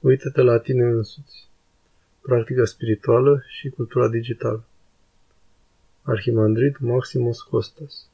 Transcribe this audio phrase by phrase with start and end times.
[0.00, 1.48] Uită-te la tine însuți.
[2.20, 4.64] Practica spirituală și cultura digitală.
[6.02, 8.08] Arhimandrit Maximus Costas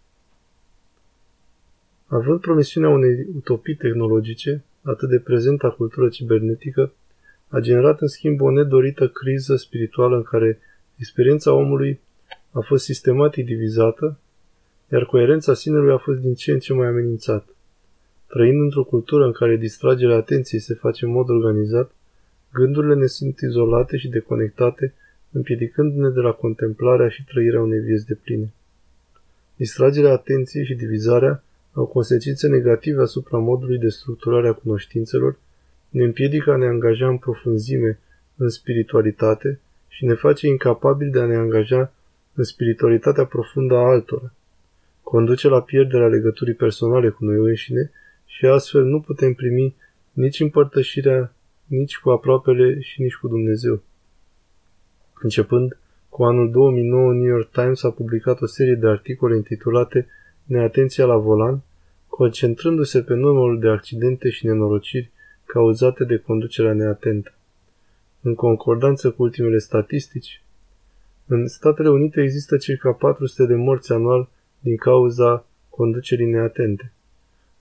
[2.07, 6.93] Având promisiunea unei utopii tehnologice, atât de prezenta cultură cibernetică,
[7.49, 10.59] a generat în schimb o nedorită criză spirituală în care
[10.97, 12.01] experiența omului
[12.51, 14.19] a fost sistematic divizată,
[14.93, 17.54] iar coerența sinelui a fost din ce în ce mai amenințată.
[18.35, 21.91] Trăind într-o cultură în care distragerea atenției se face în mod organizat,
[22.53, 24.95] gândurile ne sunt izolate și deconectate,
[25.33, 28.53] împiedicându-ne de la contemplarea și trăirea unei vieți de pline.
[29.57, 31.43] Distragerea atenției și divizarea
[31.73, 35.39] au consecințe negative asupra modului de structurare a cunoștințelor,
[35.89, 37.99] ne împiedică a ne angaja în profunzime
[38.37, 41.93] în spiritualitate și ne face incapabili de a ne angaja
[42.35, 44.33] în spiritualitatea profundă a altora.
[45.03, 47.91] Conduce la pierderea legăturii personale cu noi înșine
[48.37, 49.75] și astfel nu putem primi
[50.13, 51.35] nici împărtășirea,
[51.67, 53.83] nici cu aproapele și nici cu Dumnezeu.
[55.23, 55.79] Începând
[56.09, 60.07] cu anul 2009, New York Times a publicat o serie de articole intitulate
[60.45, 61.63] Neatenția la volan,
[62.09, 65.11] concentrându-se pe numărul de accidente și nenorociri
[65.45, 67.35] cauzate de conducerea neatentă.
[68.21, 70.43] În concordanță cu ultimele statistici,
[71.27, 74.29] în Statele Unite există circa 400 de morți anual
[74.61, 76.93] din cauza conducerii neatente.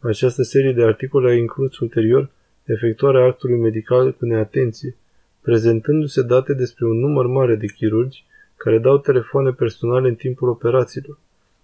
[0.04, 2.30] Această serie de articole a inclus ulterior
[2.64, 4.96] efectuarea actului medical cu neatenție,
[5.42, 11.20] prezentându-se date despre un număr mare de chirurgi care dau telefoane personale în timpul operațiilor,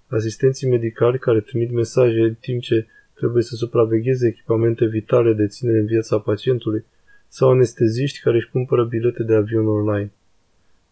[0.07, 5.79] asistenții medicali care trimit mesaje în timp ce trebuie să supravegheze echipamente vitale de ținere
[5.79, 6.85] în viața pacientului,
[7.27, 10.11] sau anesteziști care își cumpără bilete de avion online.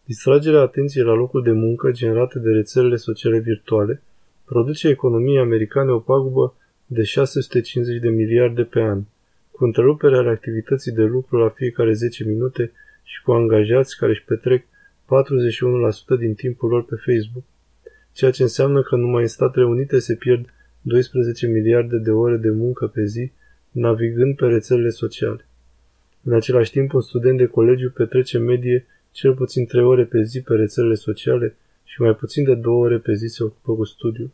[0.04, 4.02] Distragerea atenției la locul de muncă generată de rețelele sociale virtuale
[4.44, 6.52] produce economiei americane o pagubă
[6.90, 9.02] de 650 de miliarde pe an,
[9.50, 12.72] cu întreruperea activității de lucru la fiecare 10 minute
[13.02, 14.66] și cu angajați care își petrec 41%
[16.18, 17.44] din timpul lor pe Facebook,
[18.12, 20.48] ceea ce înseamnă că numai în Statele Unite se pierd
[20.80, 23.30] 12 miliarde de ore de muncă pe zi
[23.70, 25.46] navigând pe rețelele sociale.
[26.22, 30.40] În același timp, un student de colegiu petrece medie cel puțin 3 ore pe zi
[30.40, 34.30] pe rețelele sociale și mai puțin de 2 ore pe zi se ocupă cu studiul.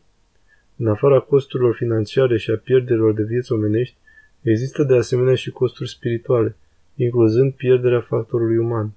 [0.77, 3.95] În afara costurilor financiare și a pierderilor de vieți omenești,
[4.41, 6.55] există de asemenea și costuri spirituale,
[6.95, 8.91] incluzând pierderea factorului uman,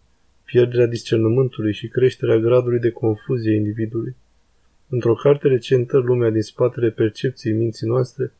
[0.44, 4.16] pierderea discernământului și creșterea gradului de confuzie individului.
[4.88, 8.32] Într-o carte recentă, Lumea din spatele percepției minții noastre,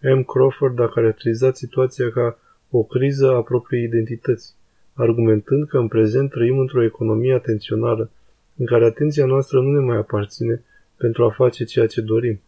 [0.00, 0.22] M.
[0.22, 2.38] Crawford a caracterizat situația ca
[2.70, 4.54] o criză a propriei identități,
[4.94, 8.10] argumentând că în prezent trăim într-o economie atențională,
[8.56, 10.62] în care atenția noastră nu ne mai aparține
[10.96, 12.40] pentru a face ceea ce dorim,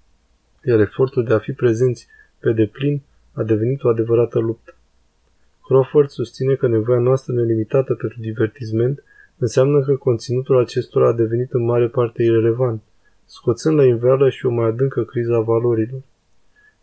[0.65, 2.07] iar efortul de a fi prezenți
[2.39, 4.75] pe deplin a devenit o adevărată luptă.
[5.67, 9.03] Crawford susține că nevoia noastră nelimitată pentru divertisment
[9.39, 12.83] înseamnă că conținutul acestora a devenit în mare parte irelevant,
[13.27, 16.01] scoțând la inveală și o mai adâncă criza valorilor.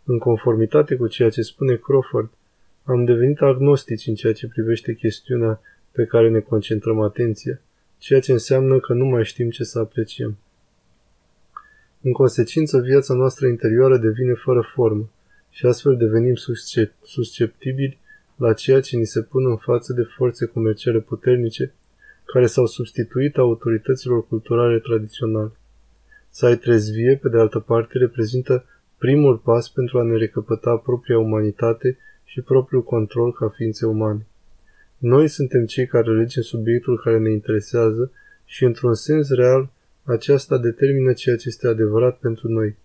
[0.04, 2.30] În conformitate cu ceea ce spune Crawford,
[2.84, 5.62] am devenit agnostici în ceea ce privește chestiunea
[5.92, 7.60] pe care ne concentrăm atenția,
[7.98, 10.38] ceea ce înseamnă că nu mai știm ce să apreciem.
[12.08, 15.10] În consecință, viața noastră interioară devine fără formă
[15.50, 16.34] și astfel devenim
[17.02, 18.00] susceptibili
[18.36, 21.74] la ceea ce ni se pun în față de forțe comerciale puternice
[22.26, 25.52] care s-au substituit autorităților culturale tradiționale.
[26.30, 28.66] Să ai trezvie, pe de altă parte, reprezintă
[28.98, 34.28] primul pas pentru a ne recăpăta propria umanitate și propriul control ca ființe umane.
[34.98, 38.12] Noi suntem cei care alegem subiectul care ne interesează
[38.46, 39.70] și, într-un sens real,
[40.08, 42.76] aceasta determină ceea ce este adevărat pentru noi,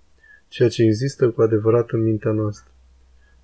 [0.49, 2.71] ceea ce există cu adevărat în mintea noastră.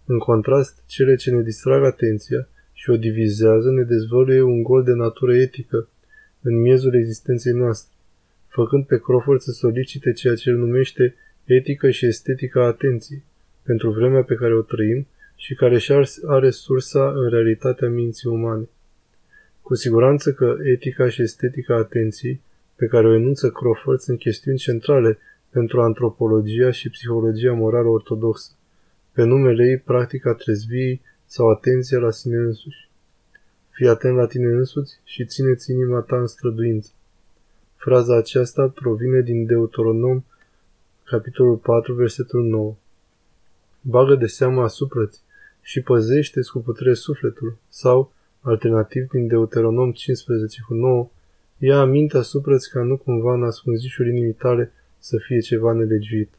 [0.04, 4.92] În contrast, cele ce ne distrag atenția și o divizează ne dezvăluie un gol de
[4.92, 5.88] natură etică
[6.42, 7.94] în miezul existenței noastre,
[8.48, 11.14] făcând pe Crawford să solicite ceea ce el numește
[11.44, 13.22] etică și estetică a atenției,
[13.62, 15.06] pentru vremea pe care o trăim
[15.36, 15.92] și care și
[16.26, 18.68] are sursa în realitatea minții umane.
[19.62, 22.40] Cu siguranță că etica și estetica atenției,
[22.78, 25.18] pe care o enunță Crawford, sunt chestiuni centrale
[25.50, 28.50] pentru antropologia și psihologia morală ortodoxă,
[29.12, 32.88] pe numele ei practica trezviei sau atenția la sine însuși.
[33.70, 36.90] Fii atent la tine însuți și țineți inima ta în străduință.
[37.76, 40.24] Fraza aceasta provine din Deuteronom,
[41.04, 42.74] capitolul 4, versetul 9.
[43.80, 45.20] Bagă de seamă asupra-ți
[45.62, 51.10] și păzește-ți cu putere sufletul, sau, alternativ din Deuteronom 15 cu 9,
[51.58, 56.30] ia aminte asupra-ți ca nu cumva în ascunzișul inimii tale să fie ceva nelegiuit.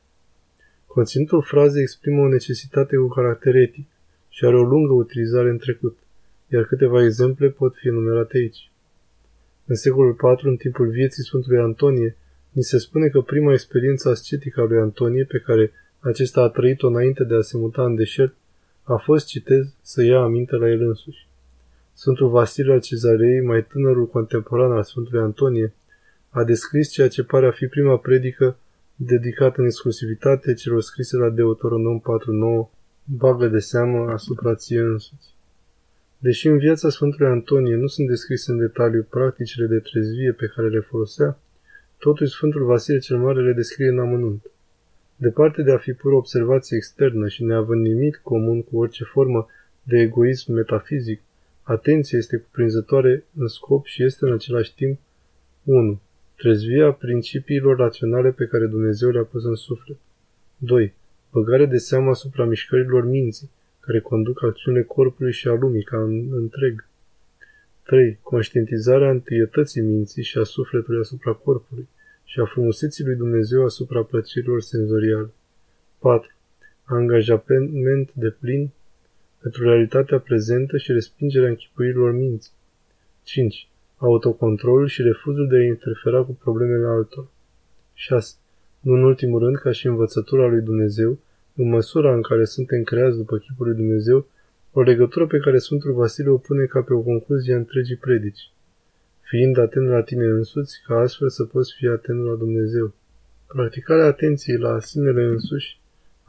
[0.86, 3.86] Conținutul frazei exprimă o necesitate cu caracter etic
[4.30, 5.98] și are o lungă utilizare în trecut.
[6.48, 8.72] iar câteva exemple pot fi enumerate aici.
[9.66, 12.16] În secolul IV, în timpul vieții Sfântului Antonie,
[12.52, 16.88] ni se spune că prima experiență ascetică a lui Antonie, pe care acesta a trăit-o
[16.88, 18.34] înainte de a se muta în deșert,
[18.84, 21.29] a fost, citez, să ia aminte la el însuși.
[22.00, 25.74] Sfântul Vasile al Cezarei, mai tânărul contemporan al Sfântului Antonie,
[26.30, 28.58] a descris ceea ce pare a fi prima predică
[28.96, 32.70] dedicată în exclusivitate celor scrise la Deuteronom 4.9,
[33.04, 35.34] bagă de seamă asupra ție însuți.
[36.18, 40.70] Deși în viața Sfântului Antonie nu sunt descrise în detaliu practicile de trezvie pe care
[40.70, 41.40] le folosea,
[41.98, 44.52] totuși Sfântul Vasile cel Mare le descrie în amănunt.
[45.16, 49.48] Departe de a fi pur observație externă și neavând nimic comun cu orice formă
[49.84, 51.22] de egoism metafizic,
[51.72, 55.00] atenția este cuprinzătoare în scop și este în același timp
[55.64, 56.02] 1.
[56.36, 59.98] Trezvia principiilor raționale pe care Dumnezeu le-a pus în suflet.
[60.58, 60.94] 2.
[61.32, 63.50] Băgare de seamă asupra mișcărilor minții,
[63.80, 66.88] care conduc acțiunile corpului și a lumii ca în întreg.
[67.84, 68.20] 3.
[68.22, 71.88] Conștientizarea întâietății minții și a sufletului asupra corpului
[72.24, 75.30] și a frumuseții lui Dumnezeu asupra plăcerilor senzoriale.
[76.00, 76.32] 4.
[76.84, 78.72] Angajament de plin
[79.42, 82.52] pentru realitatea prezentă și respingerea închipuirilor minții.
[83.24, 83.70] 5.
[83.98, 87.28] Autocontrolul și refuzul de a interfera cu problemele altor.
[87.94, 88.36] 6.
[88.80, 91.20] Nu în ultimul rând, ca și învățătura lui Dumnezeu,
[91.56, 94.28] în măsura în care suntem creați după chipul lui Dumnezeu,
[94.72, 98.52] o legătură pe care Sfântul Vasile o pune ca pe o concluzie a întregii predici,
[99.22, 102.94] fiind atent la tine însuți, ca astfel să poți fi atent la Dumnezeu.
[103.48, 105.79] Practicarea atenției la sinele însuși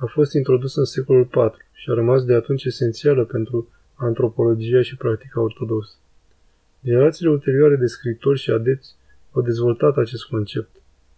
[0.01, 4.97] a fost introdusă în secolul IV și a rămas de atunci esențială pentru antropologia și
[4.97, 5.95] practica ortodoxă.
[6.85, 8.97] Generațiile ulterioare de scritori și adepți
[9.33, 10.71] au dezvoltat acest concept,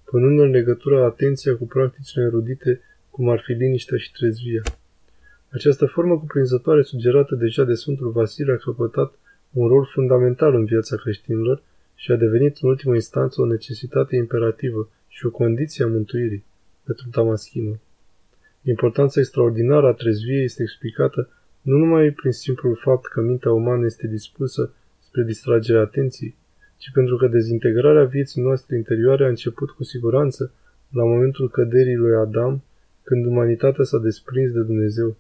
[0.05, 2.81] punând în legătură atenția cu practicile erudite
[3.11, 4.62] cum ar fi liniștea și trezvia.
[5.50, 9.14] Această formă cuprinzătoare sugerată deja de Sfântul Vasile a căpătat
[9.52, 11.62] un rol fundamental în viața creștinilor
[11.94, 16.44] și a devenit în ultimă instanță o necesitate imperativă și o condiție a mântuirii
[16.85, 17.78] pentru Damaschinul.
[18.64, 21.29] Importanța extraordinară a trezviei este explicată
[21.61, 26.35] nu numai prin simplul fapt că mintea umană este dispusă spre distragerea atenției,
[26.76, 30.53] ci pentru că dezintegrarea vieții noastre interioare a început cu siguranță
[30.91, 32.62] la momentul căderii lui Adam
[33.03, 35.17] când umanitatea s-a desprins de Dumnezeu.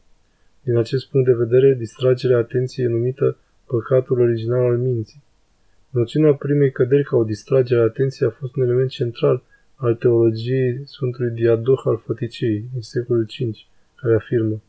[0.62, 3.36] Din acest punct de vedere, distragerea atenției e numită
[3.66, 5.22] păcatul original al minții.
[5.90, 9.42] Noțiunea primei căderi ca o distragere a atenției a fost un element central
[9.82, 13.54] al teologiei Sfântului Diadoh al Făticei, în secolul V,
[14.00, 14.62] care afirmă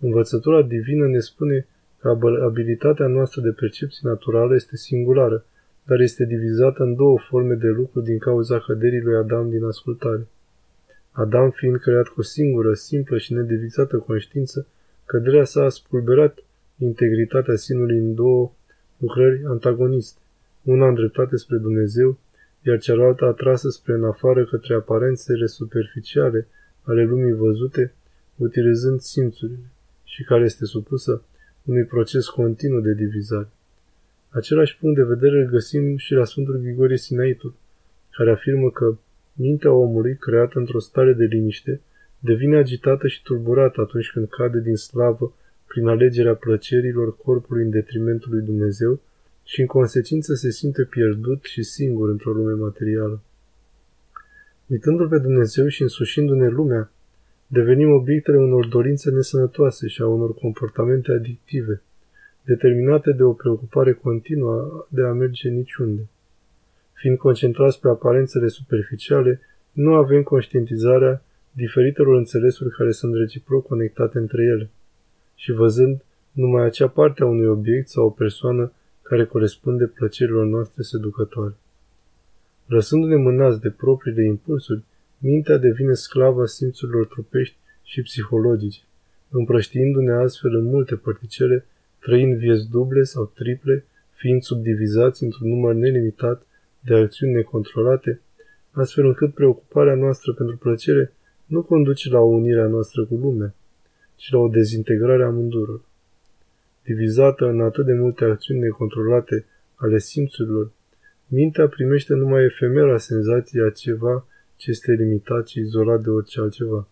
[0.00, 1.66] Învățătura divină ne spune
[2.00, 5.44] că abilitatea noastră de percepție naturală este singulară,
[5.84, 10.26] dar este divizată în două forme de lucru din cauza căderii lui Adam din ascultare.
[11.10, 14.66] Adam fiind creat cu o singură, simplă și nedivizată conștiință,
[15.04, 16.38] căderea sa a spulberat
[16.78, 18.52] integritatea sinului în două
[18.96, 20.20] lucrări antagoniste,
[20.62, 22.18] una îndreptată spre Dumnezeu,
[22.62, 26.46] iar cealaltă atrasă spre în afară către aparențele superficiale
[26.82, 27.92] ale lumii văzute,
[28.36, 29.70] utilizând simțurile,
[30.04, 31.22] și care este supusă
[31.64, 33.48] unui proces continuu de divizare.
[34.28, 37.54] Același punct de vedere îl găsim și la Sfântul Grigorie Sinaitul,
[38.10, 38.96] care afirmă că
[39.32, 41.80] Mintea omului, creată într-o stare de liniște,
[42.18, 45.34] devine agitată și tulburată atunci când cade din slavă
[45.66, 49.00] prin alegerea plăcerilor corpului în detrimentul lui Dumnezeu
[49.52, 53.20] și în consecință se simte pierdut și singur într-o lume materială.
[54.66, 56.90] Uitându-L pe Dumnezeu și însușindu-ne lumea,
[57.46, 61.82] devenim obiectele unor dorințe nesănătoase și a unor comportamente adictive,
[62.44, 66.02] determinate de o preocupare continuă de a merge niciunde.
[66.92, 69.40] Fiind concentrați pe aparențele superficiale,
[69.72, 71.22] nu avem conștientizarea
[71.52, 74.70] diferitelor înțelesuri care sunt reciproc conectate între ele.
[75.34, 78.72] Și văzând numai acea parte a unui obiect sau o persoană
[79.10, 81.54] care corespunde plăcerilor noastre seducătoare.
[82.66, 84.82] Lăsându-ne mânați de propriile impulsuri,
[85.18, 88.80] mintea devine sclava simțurilor trupești și psihologice,
[89.30, 91.66] împrăștiindu-ne astfel în multe particele,
[92.00, 96.46] trăind vieți duble sau triple, fiind subdivizați într-un număr nelimitat
[96.80, 98.20] de acțiuni necontrolate,
[98.70, 101.12] astfel încât preocuparea noastră pentru plăcere
[101.46, 103.54] nu conduce la o unire a noastră cu lumea,
[104.16, 105.80] ci la o dezintegrare a amânduror.
[106.82, 109.44] Divizată în atât de multe acțiuni necontrolate
[109.74, 110.70] ale simțurilor,
[111.26, 116.88] mintea primește numai efemera senzație a ceva ce este limitat și izolat de orice altceva.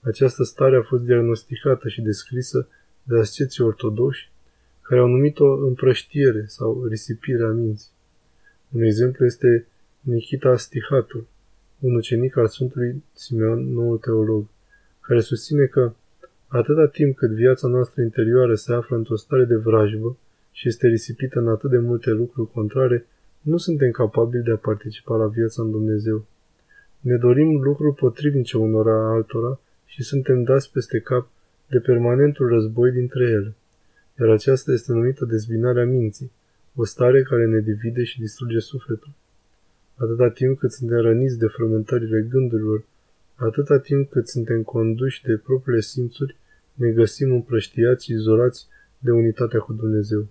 [0.00, 2.68] Această stare a fost diagnosticată și descrisă
[3.02, 4.30] de asceții ortodoși,
[4.82, 7.90] care au numit-o împrăștiere sau risipire a minții.
[8.70, 9.66] Un exemplu este
[10.00, 11.26] Nikita Stihatul,
[11.78, 14.46] un ucenic al Sfântului Simeon, noul teolog,
[15.00, 15.92] care susține că
[16.50, 20.16] atâta timp cât viața noastră interioară se află într-o stare de vrajbă
[20.52, 23.06] și este risipită în atât de multe lucruri contrare,
[23.40, 26.26] nu suntem capabili de a participa la viața în Dumnezeu.
[27.00, 31.28] Ne dorim lucruri potrivnice unora altora și suntem dați peste cap
[31.68, 33.54] de permanentul război dintre ele.
[34.20, 36.30] Iar aceasta este numită dezbinarea minții,
[36.74, 39.12] o stare care ne divide și distruge sufletul.
[39.96, 42.84] Atâta timp cât suntem răniți de frământările gândurilor,
[43.34, 46.36] atâta timp cât suntem conduși de propriile simțuri,
[46.74, 48.66] ne găsim împrăștiați și izolați
[48.98, 50.26] de unitatea cu Dumnezeu.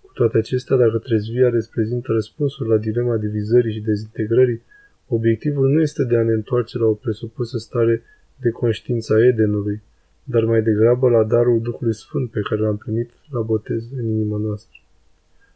[0.00, 4.62] Cu toate acestea, dacă trezvia reprezintă răspunsul la dilema divizării și dezintegrării,
[5.08, 8.02] obiectivul nu este de a ne întoarce la o presupusă stare
[8.40, 9.82] de conștiința Edenului,
[10.24, 14.36] dar mai degrabă la darul Duhului Sfânt pe care l-am primit la botez în inima
[14.38, 14.78] noastră.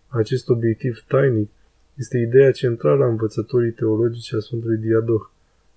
[0.08, 1.50] Acest obiectiv tainic
[1.94, 5.22] este ideea centrală a învățătorii teologice a Sfântului Diadoh,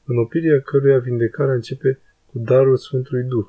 [0.05, 1.99] în opinia căruia vindecarea începe
[2.31, 3.45] cu darul Sfântului Duh,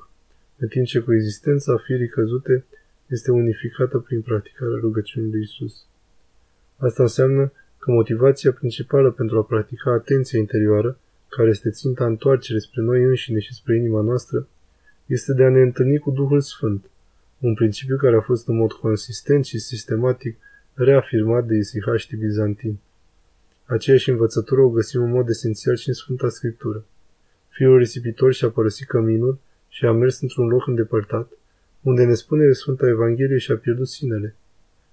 [0.57, 2.65] în timp ce coexistența firii căzute
[3.07, 5.85] este unificată prin practicarea rugăciunii lui Isus.
[6.77, 10.97] Asta înseamnă că motivația principală pentru a practica atenția interioară,
[11.29, 14.47] care este ținta întoarcere spre noi înșine și spre inima noastră,
[15.05, 16.85] este de a ne întâlni cu Duhul Sfânt,
[17.39, 20.37] un principiu care a fost în mod consistent și sistematic
[20.73, 22.79] reafirmat de isihaștii bizantini.
[23.65, 26.85] Aceeași învățătură o găsim în mod esențial și în Sfânta Scriptură.
[27.49, 29.39] Fiul risipitor și-a părăsit căminul
[29.75, 31.31] și a mers într-un loc îndepărtat,
[31.81, 34.35] unde ne spune Sfânta Evanghelie și-a pierdut sinele.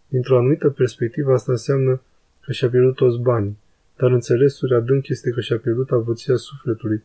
[0.08, 2.00] Dintr-o anumită perspectivă asta înseamnă
[2.40, 3.58] că și-a pierdut toți banii,
[3.96, 7.02] dar înțelesul adânc este că și-a pierdut avuția sufletului,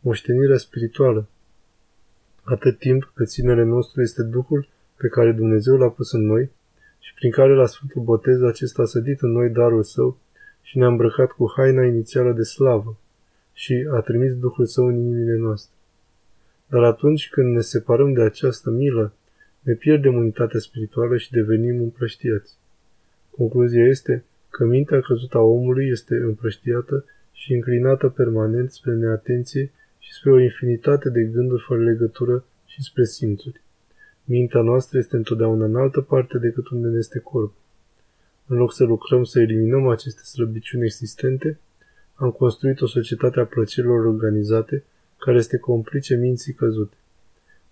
[0.00, 1.28] moștenirea spirituală.
[2.42, 6.50] Atât timp cât sinele nostru este Duhul pe care Dumnezeu l-a pus în noi
[6.98, 10.18] și prin care la Sfântul Botez acesta a sădit în noi darul său
[10.62, 12.98] și ne-a îmbrăcat cu haina inițială de slavă
[13.52, 15.76] și a trimis Duhul Său în inimile noastre.
[16.68, 19.12] Dar atunci când ne separăm de această milă,
[19.60, 22.56] ne pierdem unitatea spirituală și devenim împrăștiați.
[23.30, 30.12] Concluzia este că mintea căzută a omului este împrăștiată și înclinată permanent spre neatenție și
[30.12, 33.60] spre o infinitate de gânduri fără legătură și spre simțuri.
[34.24, 37.62] Mintea noastră este întotdeauna în altă parte decât unde ne este corpul.
[38.46, 41.58] În loc să lucrăm să eliminăm aceste slăbiciuni existente,
[42.14, 44.84] am construit o societate a plăcerilor organizate
[45.18, 46.96] care este complice minții căzute.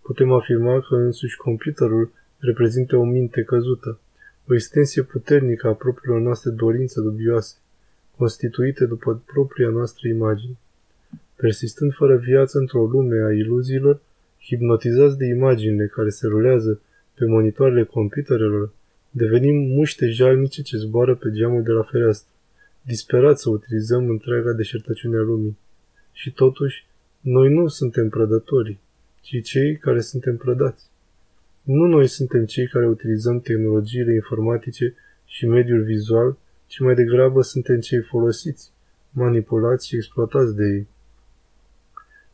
[0.02, 3.98] Putem afirma că însuși computerul reprezintă o minte căzută,
[4.48, 7.56] o extensie puternică a propriilor noastre dorințe dubioase,
[8.16, 10.56] constituite după propria noastră imagine.
[11.36, 14.00] Persistând fără viață într-o lume a iluziilor,
[14.42, 16.80] hipnotizați de imaginile care se rulează
[17.14, 18.72] pe monitoarele computerelor,
[19.10, 22.30] devenim muște jalnice ce zboară pe geamul de la fereastră,
[22.82, 25.58] disperați să utilizăm întreaga deșertăciune a lumii.
[26.12, 26.86] Și totuși,
[27.28, 28.80] noi nu suntem prădătorii,
[29.20, 30.84] ci cei care suntem prădați.
[31.62, 37.80] Nu noi suntem cei care utilizăm tehnologiile informatice și mediul vizual, ci mai degrabă suntem
[37.80, 38.70] cei folosiți,
[39.10, 40.86] manipulați și exploatați de ei.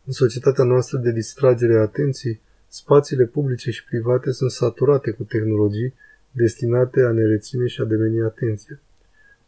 [0.05, 5.95] În societatea noastră de distragere a atenției, spațiile publice și private sunt saturate cu tehnologii
[6.31, 8.81] destinate a ne reține și a deveni atenția.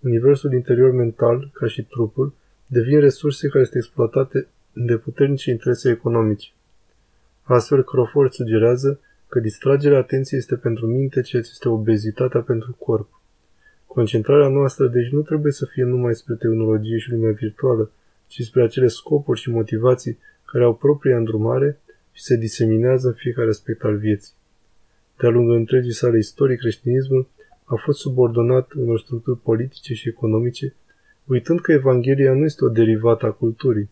[0.00, 2.34] Universul interior mental, ca și trupul,
[2.66, 6.48] devin resurse care sunt exploatate de puternice interese economice.
[7.42, 13.20] Astfel, Crawford sugerează că distragerea atenției este pentru minte ceea ce este obezitatea pentru corp.
[13.86, 17.90] Concentrarea noastră deci nu trebuie să fie numai spre tehnologie și lumea virtuală,
[18.26, 21.80] ci spre acele scopuri și motivații care au propria îndrumare
[22.12, 24.32] și se diseminează în fiecare aspect al vieții.
[25.18, 27.28] De-a lungul întregii sale istorii, creștinismul
[27.64, 30.74] a fost subordonat unor structuri politice și economice,
[31.24, 33.90] uitând că Evanghelia nu este o derivată a culturii,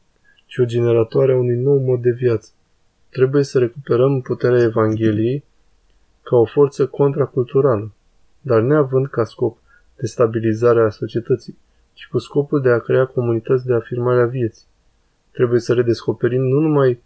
[0.52, 2.50] ci o generatoare a unui nou mod de viață.
[3.10, 5.44] Trebuie să recuperăm puterea Evangheliei
[6.22, 7.92] ca o forță contraculturală,
[8.40, 9.58] dar neavând ca scop
[9.96, 11.58] destabilizarea societății,
[11.92, 14.66] ci cu scopul de a crea comunități de afirmare a vieții.
[15.30, 17.02] Trebuie să redescoperim nu numai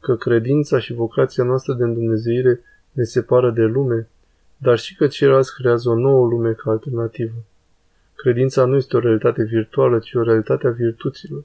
[0.00, 2.60] că credința și vocația noastră de îndumnezeire
[2.92, 4.08] ne separă de lume,
[4.56, 7.44] dar și că ceilalți creează o nouă lume ca alternativă.
[8.14, 11.44] Credința nu este o realitate virtuală, ci o realitate a virtuților.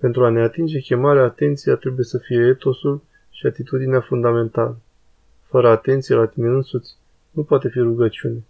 [0.00, 4.78] Pentru a ne atinge chemarea atenția trebuie să fie etosul și atitudinea fundamentală.
[5.46, 6.96] Fără atenție la tine însuți,
[7.30, 8.44] nu poate fi rugăciune.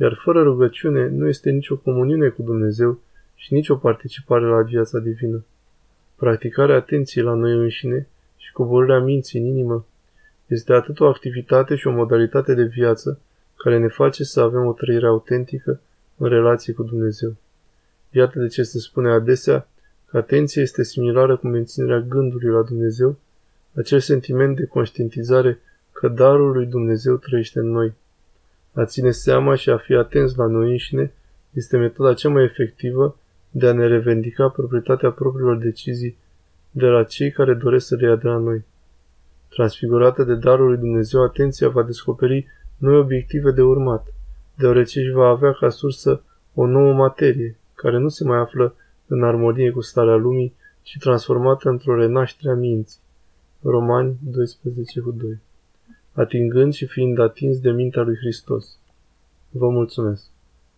[0.00, 3.00] Iar fără rugăciune nu este nicio comuniune cu Dumnezeu
[3.34, 5.44] și nicio participare la viața divină.
[6.16, 9.86] Practicarea atenției la noi înșine și coborârea minții în inimă
[10.46, 13.20] este atât o activitate și o modalitate de viață
[13.56, 15.80] care ne face să avem o trăire autentică
[16.16, 17.34] în relație cu Dumnezeu.
[18.10, 19.68] Iată de ce se spune adesea
[20.10, 23.16] că atenția este similară cu menținerea gândului la Dumnezeu,
[23.74, 25.58] acel sentiment de conștientizare
[25.92, 27.92] că darul lui Dumnezeu trăiește în noi.
[28.72, 31.12] A ține seama și a fi atenți la noi înșine
[31.52, 33.18] este metoda cea mai efectivă
[33.50, 36.16] de a ne revendica proprietatea propriilor decizii
[36.70, 38.64] de la cei care doresc să le ia de la noi.
[39.48, 42.46] Transfigurată de darul lui Dumnezeu, atenția va descoperi
[42.76, 44.06] noi obiective de urmat,
[44.54, 46.22] deoarece își va avea ca sursă
[46.54, 48.74] o nouă materie, care nu se mai află
[49.06, 53.00] în armonie cu starea lumii, ci transformată într-o renaștere a minții.
[53.62, 54.18] Romani
[55.34, 55.38] 12,2
[56.12, 58.78] Atingând și fiind atins de mintea lui Hristos.
[59.50, 60.30] Vă mulțumesc!